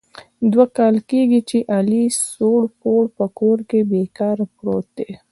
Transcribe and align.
دوه 0.51 0.65
کال 0.77 0.95
کېږي 1.09 1.41
چې 1.49 1.57
علي 1.75 2.03
سوړ 2.31 2.61
پوړ 2.79 3.03
په 3.17 3.25
کور 3.39 3.57
کې 3.69 3.79
بې 3.89 4.03
کاره 4.17 4.45
پروت 4.55 4.87
دی. 4.97 5.09